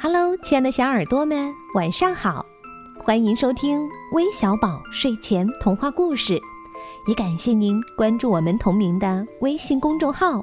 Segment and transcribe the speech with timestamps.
[0.00, 2.44] Hello，亲爱的小耳朵们，晚上好！
[3.02, 6.40] 欢迎收听微小宝睡前童话故事，
[7.06, 10.40] 也感谢您关注我们同名的微信公众号。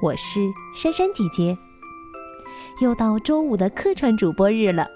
[0.00, 0.40] 我是
[0.74, 1.56] 珊珊姐姐。
[2.80, 4.86] 又到周五的客串主播日了，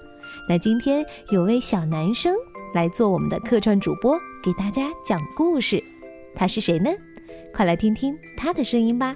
[0.49, 2.35] 那今天有位小男生
[2.75, 5.83] 来做我们的客串主播，给大家讲故事。
[6.35, 6.91] 他是谁呢？
[7.55, 9.15] 快来听听他的声音吧。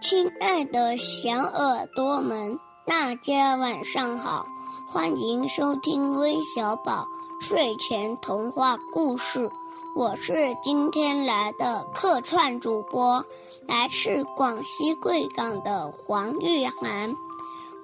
[0.00, 4.46] 亲爱的小耳朵们，大家晚上好，
[4.86, 7.08] 欢迎收听微小宝
[7.40, 9.50] 睡前童话故事。
[9.96, 13.24] 我是今天来的客串主播，
[13.66, 17.14] 来自广西贵港的黄玉涵。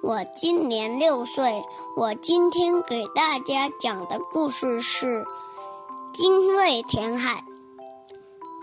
[0.03, 1.63] 我今年六岁，
[1.97, 5.23] 我今天给大家讲的故事是
[6.13, 7.43] 《精卫填海》。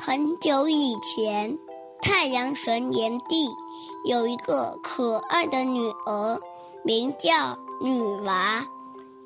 [0.01, 1.59] 很久以前，
[2.01, 3.49] 太阳神炎帝
[4.05, 6.41] 有一个可爱的女儿，
[6.85, 8.67] 名叫女娃。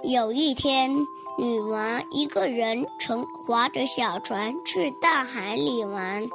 [0.03, 1.07] 有一天，
[1.39, 6.29] 女娃一个人乘划着小船去大海里玩，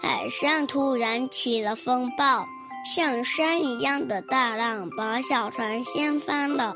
[0.00, 2.46] 海上突然起了风暴，
[2.94, 6.74] 像山一样的大浪把小船掀翻了。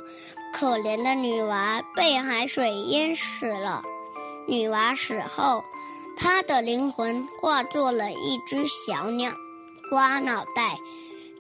[0.52, 3.82] 可怜的女娃被海水淹死了。
[4.48, 5.62] 女娃死后，
[6.20, 9.30] 他的灵魂化作了一只小鸟，
[9.88, 10.76] 花脑袋，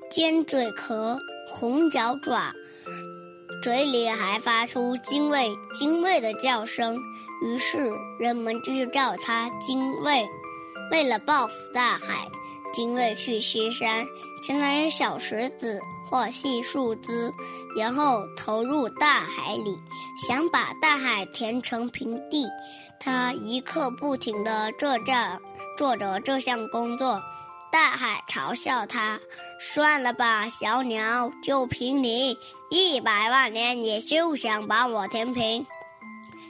[0.08, 2.52] 尖嘴壳，红脚爪。
[3.60, 6.96] 嘴里还发出“精卫，精卫”的叫声，
[7.42, 7.90] 于是
[8.20, 10.28] 人们就叫它精卫。
[10.92, 12.28] 为了报复大海，
[12.72, 14.06] 精卫去西山
[14.40, 17.32] 捡来小石子或细树枝，
[17.76, 19.78] 然后投入大海里，
[20.26, 22.46] 想把大海填成平地。
[23.00, 25.12] 他一刻不停地做这
[25.76, 27.22] 做着这项工作。
[27.70, 29.20] 大海嘲笑他
[29.60, 32.38] ：“算了吧，小鸟，就凭你，
[32.70, 35.66] 一百万年也休想把我填平。”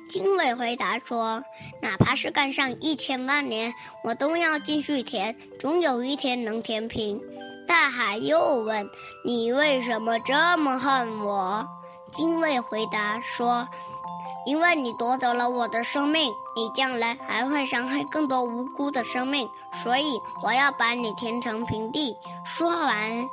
[0.09, 1.43] 精卫回答说
[1.83, 3.75] ：“哪怕是干上一千万年，
[4.05, 7.21] 我都要继续填，总有一天能填平。”
[7.69, 8.91] 大海又问
[9.25, 11.69] ：“你为什么这么恨我？”
[12.11, 13.69] 精卫回答说。
[14.47, 19.47] 因为你夺走了我的生命，你将来还会伤害更多无辜的生命，
[19.85, 22.17] 所以我要把你填成平地。
[22.47, 23.29] 说完，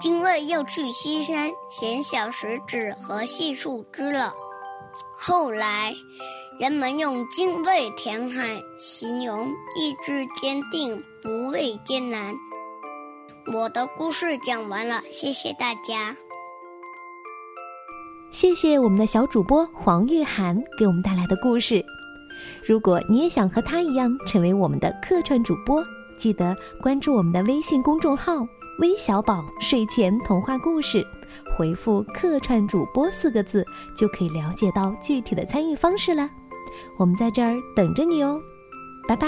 [0.00, 4.32] 精卫又去西山捡小石子和细树枝了。
[5.18, 5.92] 后来，
[6.60, 12.32] 人们用“精卫填海”形容意志坚定、不畏艰难。
[13.46, 16.14] 我的故事讲完了，谢谢大家。
[18.30, 21.84] 谢谢我们的小主播黄玉涵给我们带来的故事。
[22.64, 25.84] 如果你也想和他一样成为我们的客串主播，
[26.16, 28.46] 记得关注我们的微信公众号
[28.78, 31.04] “微小宝睡前童话故事”，
[31.58, 33.66] 回复“客串主播”四个字，
[33.96, 36.30] 就可以了解到具体的参与方式了。
[36.96, 38.40] 我们在这儿等着你哦，
[39.08, 39.26] 拜拜。